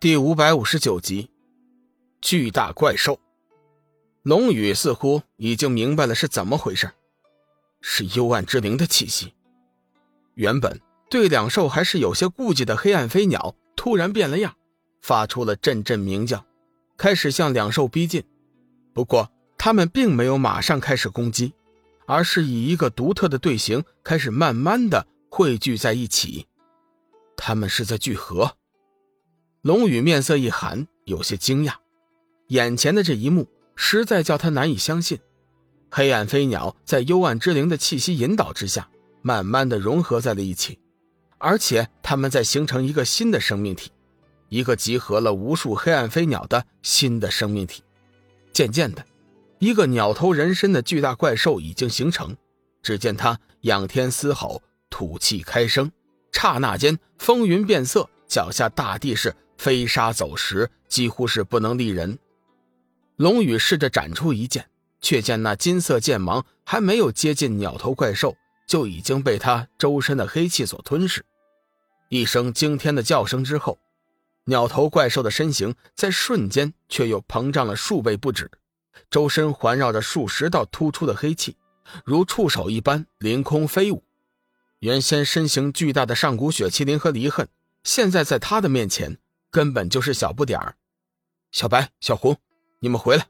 [0.00, 1.28] 第五百五十九集，
[2.20, 3.18] 巨大怪兽。
[4.22, 6.92] 龙宇似乎已经明白了是怎么回事，
[7.80, 9.34] 是幽暗之灵的气息。
[10.34, 10.80] 原本
[11.10, 14.54] 对两兽还是有些顾忌的黑暗飞鸟，突然变了样，
[15.00, 16.46] 发出了阵阵鸣叫，
[16.96, 18.22] 开始向两兽逼近。
[18.94, 19.28] 不过，
[19.58, 21.54] 他们并没有马上开始攻击，
[22.06, 26.46] 而是以一个独特的队形开始慢慢的汇聚在一起。
[27.36, 28.54] 他们是在聚合。
[29.68, 31.74] 龙宇面色一寒，有些惊讶，
[32.46, 35.18] 眼前的这一幕实在叫他难以相信。
[35.90, 38.88] 黑暗飞鸟在幽暗之灵的气息引导之下，
[39.20, 40.78] 慢慢的融合在了一起，
[41.36, 43.90] 而且他们在形成一个新的生命体，
[44.48, 47.82] 一个集合了无数黑暗飞鸟的新的生命体。
[48.54, 49.04] 渐渐的，
[49.58, 52.34] 一个鸟头人身的巨大怪兽已经形成。
[52.82, 55.92] 只见它仰天嘶吼，吐气开声，
[56.32, 59.36] 刹那间风云变色，脚下大地是。
[59.58, 62.18] 飞沙走石，几乎是不能立人。
[63.16, 68.36] 龙宇试着斩出一剑，却见那金色剑芒还没有接近鸟头怪兽，
[68.68, 71.24] 就已经被他周身的黑气所吞噬。
[72.08, 73.78] 一声惊天的叫声之后，
[74.44, 78.48] 鸟头怪兽的身形在瞬间却又膨胀了数倍不止，
[79.10, 81.56] 周身环绕着数十道突出的黑气，
[82.04, 84.04] 如触手一般凌空飞舞。
[84.78, 87.48] 原先身形巨大的上古雪麒麟和离恨，
[87.82, 89.18] 现在在他的面前。
[89.50, 90.74] 根本就是小不点儿，
[91.52, 92.36] 小白、小红，
[92.80, 93.26] 你们回来。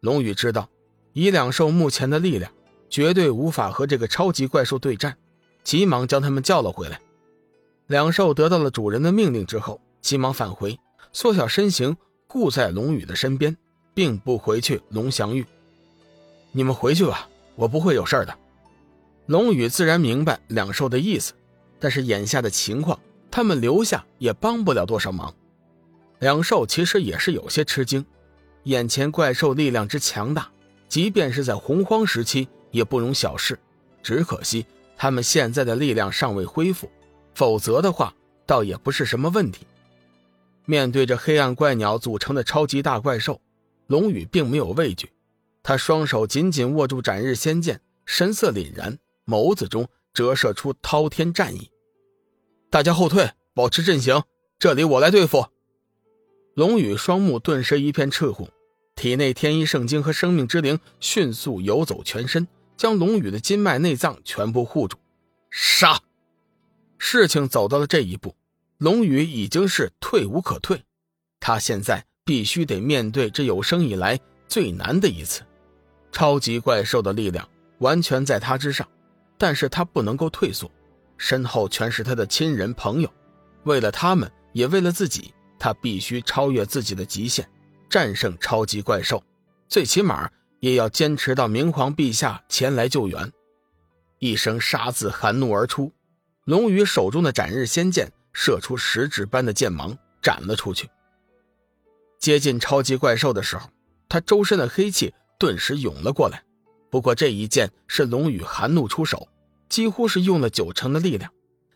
[0.00, 0.68] 龙宇知道，
[1.12, 2.52] 以两兽目前的力量，
[2.90, 5.16] 绝对无法和这个超级怪兽对战，
[5.62, 7.00] 急忙将他们叫了回来。
[7.86, 10.78] 两兽得到了主人的命令之后，急忙返回，
[11.12, 13.56] 缩小身形，护在龙宇的身边，
[13.94, 15.46] 并不回去龙翔域。
[16.52, 18.36] 你们回去吧，我不会有事的。
[19.26, 21.32] 龙宇自然明白两兽的意思，
[21.78, 22.98] 但是眼下的情况。
[23.30, 25.34] 他们留下也帮不了多少忙，
[26.18, 28.04] 两兽其实也是有些吃惊，
[28.64, 30.50] 眼前怪兽力量之强大，
[30.88, 33.58] 即便是在洪荒时期也不容小视。
[34.02, 34.64] 只可惜
[34.96, 36.90] 他们现在的力量尚未恢复，
[37.34, 38.14] 否则的话
[38.46, 39.66] 倒也不是什么问题。
[40.64, 43.40] 面对着黑暗怪鸟组成的超级大怪兽，
[43.86, 45.10] 龙宇并没有畏惧，
[45.62, 51.70] 他双手紧紧握住斩日仙剑，神色凛然，眸子中折射出滔天战意。
[52.70, 54.22] 大家后退，保持阵型，
[54.58, 55.46] 这里我来对付。
[56.54, 58.46] 龙宇双目顿时一片赤红，
[58.94, 62.46] 体内天一圣经和生命之灵迅速游走全身，
[62.76, 64.98] 将龙宇的筋脉内脏全部护住。
[65.50, 65.98] 杀！
[66.98, 68.36] 事情走到了这一步，
[68.76, 70.82] 龙宇已经是退无可退，
[71.40, 75.40] 他现在必须得面对这有生以来最难的一次。
[76.12, 78.86] 超级怪兽的力量完全在他之上，
[79.38, 80.70] 但是他不能够退缩。
[81.18, 83.12] 身后全是他的亲人朋友，
[83.64, 87.46] 为了他们，也为了自己，他必须超越自己的极限，
[87.90, 89.22] 战胜超级怪兽，
[89.68, 90.30] 最起码
[90.60, 93.30] 也要坚持到明皇陛下前来救援。
[94.20, 95.92] 一声杀字寒怒而出，
[96.44, 100.88] 龙宇手中的斩日仙剑射出十指般的剑芒，斩了出去。
[102.18, 103.68] 接近超级怪兽的时候，
[104.08, 106.42] 他周身的黑气顿时涌了过来。
[106.90, 109.28] 不过这一剑是龙宇含怒出手。
[109.68, 111.32] 几乎是用了九成的力量，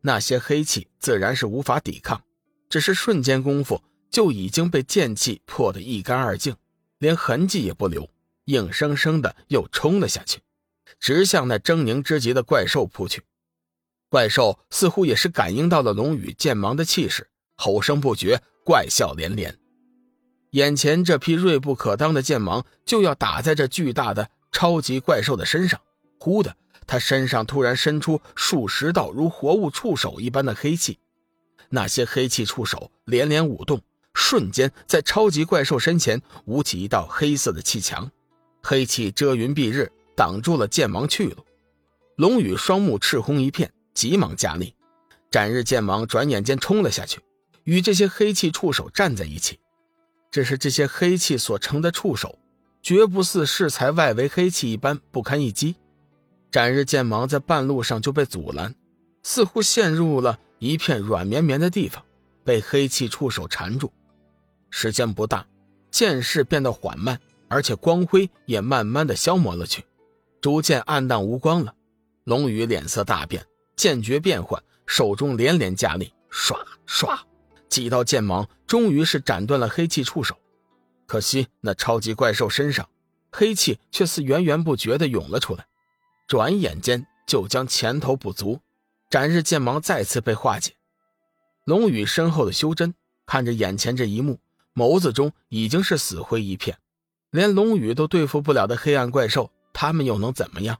[0.00, 2.22] 那些黑气自然是无法抵抗，
[2.68, 6.54] 只是瞬间功夫就已经被剑气破得一干二净，
[6.98, 8.08] 连痕迹也不留，
[8.46, 10.40] 硬生生的又冲了下去，
[10.98, 13.22] 直向那狰狞之极的怪兽扑去。
[14.08, 19.58] 怪兽似乎也是感应到了龙宇剑芒的气势，吼声不绝，怪笑连连。
[20.52, 25.80] 眼前这批锐不可当的剑芒就要打在这巨大的超级怪兽的身上，
[26.18, 26.56] 忽的。
[26.86, 30.98] 他身上突然伸出数十道如活物触手一般的黑气，
[31.68, 33.80] 那些黑气触手连连舞动，
[34.14, 38.10] 瞬间在超级怪兽身前舞起一道黑色的气墙，
[38.62, 41.44] 黑气遮云蔽日，挡住了剑芒去路。
[42.16, 44.74] 龙宇双目赤红一片，急忙加力，
[45.30, 47.20] 斩日剑芒转眼间冲了下去，
[47.64, 49.58] 与这些黑气触手站在一起。
[50.30, 52.38] 只是这些黑气所成的触手，
[52.82, 55.76] 绝不似适才外围黑气一般不堪一击。
[56.56, 58.74] 斩日剑芒在半路上就被阻拦，
[59.22, 62.02] 似乎陷入了一片软绵绵的地方，
[62.44, 63.92] 被黑气触手缠住。
[64.70, 65.46] 时间不大，
[65.90, 69.84] 剑势变得缓慢，而且光辉也慢慢的消磨了去，
[70.40, 71.74] 逐渐暗淡无光了。
[72.24, 73.44] 龙宇脸色大变，
[73.76, 76.56] 剑诀变换，手中连连加力，唰
[76.88, 77.18] 唰，
[77.68, 80.34] 几道剑芒终于是斩断了黑气触手。
[81.06, 82.88] 可惜那超级怪兽身上，
[83.30, 85.66] 黑气却似源源不绝的涌了出来。
[86.26, 88.60] 转眼间就将前头补足，
[89.08, 90.74] 斩日剑芒再次被化解。
[91.64, 92.94] 龙宇身后的修真
[93.26, 94.38] 看着眼前这一幕，
[94.74, 96.78] 眸子中已经是死灰一片。
[97.30, 100.78] 连龙宇都对付不了的黑暗怪兽，他们又能怎么样？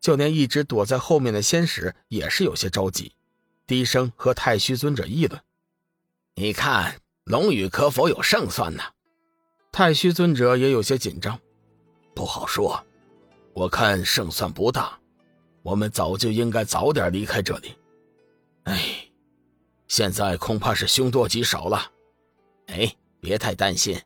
[0.00, 3.12] 就连一直躲在后面的仙使也是有些着急，
[3.66, 5.40] 低声和太虚尊者议论
[6.36, 8.82] ：“你看，龙宇可否有胜算呢？”
[9.72, 11.38] 太虚尊者也有些紧张
[12.14, 12.86] ：“不好说，
[13.58, 14.96] 我看胜算不大。
[15.64, 17.74] 我们早就应该早点离开这里。
[18.62, 18.80] 哎，
[19.88, 21.90] 现在恐怕是凶多吉少了。
[22.66, 24.00] 哎，别太担心，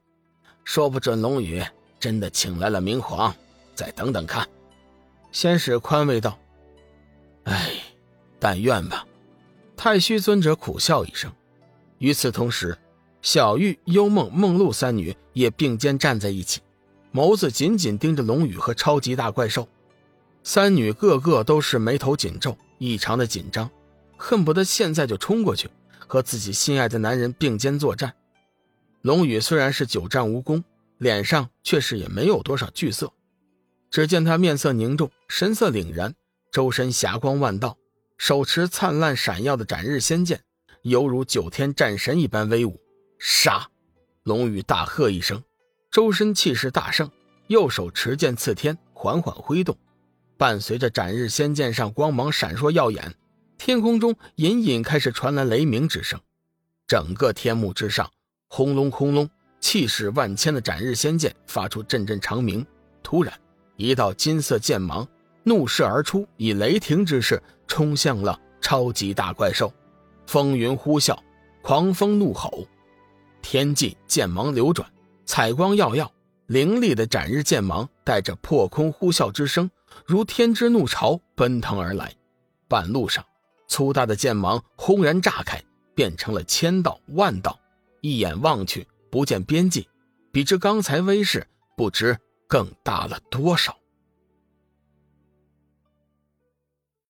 [0.65, 1.63] 说不准龙宇
[2.01, 3.35] 真的请来了明皇。
[3.75, 4.49] 再等等看。”
[5.33, 6.39] 仙使宽慰道
[7.45, 7.75] ：“哎，
[8.41, 9.07] 但愿吧。”
[9.77, 11.31] 太虚尊者苦笑一声。
[11.99, 12.79] 与此同时，
[13.21, 16.63] 小玉、幽梦、梦露三女也并肩站在一起，
[17.13, 19.69] 眸子紧紧盯着龙宇和超级大怪兽。
[20.43, 23.71] 三女个个都是眉头紧皱，异常的紧张，
[24.17, 28.15] 恨不得现在就冲过去和自己心爱的男人并肩作战。
[29.03, 30.65] 龙宇虽然是久战无功，
[30.99, 33.13] 脸上却是也没有多少惧色。
[33.91, 36.15] 只见他面色凝重，神色凛然，
[36.51, 37.77] 周身霞光万道，
[38.17, 40.41] 手持灿烂闪耀的斩日仙剑，
[40.83, 42.81] 犹如九天战神一般威武。
[43.19, 43.69] 杀！
[44.23, 45.43] 龙宇大喝一声，
[45.93, 47.11] 周身气势大盛，
[47.49, 49.77] 右手持剑刺天，缓缓挥动，
[50.39, 53.15] 伴随着斩日仙剑上光芒闪烁耀眼，
[53.59, 56.19] 天空中隐隐开始传来雷鸣之声，
[56.87, 58.11] 整个天幕之上
[58.49, 59.29] 轰隆轰隆，
[59.61, 62.67] 气势万千的斩日仙剑发出阵阵长鸣。
[63.03, 63.33] 突然。
[63.77, 65.09] 一道金色剑芒
[65.43, 69.73] 怒射而出，以雷霆之势冲向了超级大怪兽。
[70.27, 71.19] 风云呼啸，
[71.63, 72.67] 狂风怒吼，
[73.41, 74.89] 天际剑芒流转，
[75.25, 76.13] 采光耀耀，
[76.47, 79.71] 凌厉的斩日剑芒带着破空呼啸之声，
[80.07, 82.15] 如天之怒潮奔腾而来。
[82.69, 83.25] 半路上，
[83.69, 85.63] 粗大的剑芒轰然炸开，
[85.95, 87.59] 变成了千道万道，
[88.01, 89.89] 一眼望去不见边际，
[90.33, 91.47] 比之刚才威势
[91.77, 92.19] 不知。
[92.49, 93.75] 更大了多少？